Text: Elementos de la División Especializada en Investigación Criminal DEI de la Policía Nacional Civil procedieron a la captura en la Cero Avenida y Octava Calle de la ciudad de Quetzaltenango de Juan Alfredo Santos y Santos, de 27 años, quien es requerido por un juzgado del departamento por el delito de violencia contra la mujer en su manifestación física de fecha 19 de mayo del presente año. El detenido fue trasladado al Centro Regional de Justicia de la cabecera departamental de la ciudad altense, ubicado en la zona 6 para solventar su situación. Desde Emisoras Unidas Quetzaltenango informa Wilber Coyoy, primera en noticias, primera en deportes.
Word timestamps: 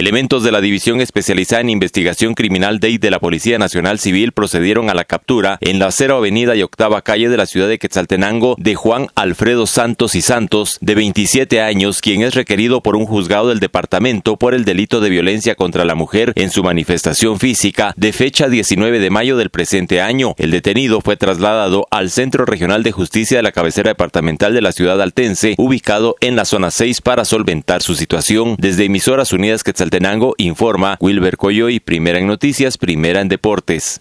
Elementos 0.00 0.42
de 0.42 0.50
la 0.50 0.62
División 0.62 1.02
Especializada 1.02 1.60
en 1.60 1.68
Investigación 1.68 2.32
Criminal 2.32 2.80
DEI 2.80 2.96
de 2.96 3.10
la 3.10 3.18
Policía 3.18 3.58
Nacional 3.58 3.98
Civil 3.98 4.32
procedieron 4.32 4.88
a 4.88 4.94
la 4.94 5.04
captura 5.04 5.58
en 5.60 5.78
la 5.78 5.90
Cero 5.90 6.16
Avenida 6.16 6.56
y 6.56 6.62
Octava 6.62 7.02
Calle 7.02 7.28
de 7.28 7.36
la 7.36 7.44
ciudad 7.44 7.68
de 7.68 7.78
Quetzaltenango 7.78 8.56
de 8.58 8.76
Juan 8.76 9.08
Alfredo 9.14 9.66
Santos 9.66 10.14
y 10.14 10.22
Santos, 10.22 10.78
de 10.80 10.94
27 10.94 11.60
años, 11.60 12.00
quien 12.00 12.22
es 12.22 12.34
requerido 12.34 12.82
por 12.82 12.96
un 12.96 13.04
juzgado 13.04 13.50
del 13.50 13.60
departamento 13.60 14.38
por 14.38 14.54
el 14.54 14.64
delito 14.64 15.02
de 15.02 15.10
violencia 15.10 15.54
contra 15.54 15.84
la 15.84 15.94
mujer 15.94 16.32
en 16.34 16.48
su 16.48 16.64
manifestación 16.64 17.38
física 17.38 17.92
de 17.98 18.14
fecha 18.14 18.48
19 18.48 19.00
de 19.00 19.10
mayo 19.10 19.36
del 19.36 19.50
presente 19.50 20.00
año. 20.00 20.34
El 20.38 20.50
detenido 20.50 21.02
fue 21.02 21.18
trasladado 21.18 21.86
al 21.90 22.08
Centro 22.08 22.46
Regional 22.46 22.82
de 22.82 22.92
Justicia 22.92 23.36
de 23.36 23.42
la 23.42 23.52
cabecera 23.52 23.90
departamental 23.90 24.54
de 24.54 24.62
la 24.62 24.72
ciudad 24.72 25.02
altense, 25.02 25.56
ubicado 25.58 26.16
en 26.22 26.36
la 26.36 26.46
zona 26.46 26.70
6 26.70 27.02
para 27.02 27.26
solventar 27.26 27.82
su 27.82 27.94
situación. 27.96 28.56
Desde 28.58 28.86
Emisoras 28.86 29.34
Unidas 29.34 29.62
Quetzaltenango 29.62 29.89
informa 30.38 30.96
Wilber 31.00 31.36
Coyoy, 31.36 31.80
primera 31.80 32.18
en 32.18 32.26
noticias, 32.26 32.78
primera 32.78 33.20
en 33.20 33.28
deportes. 33.28 33.98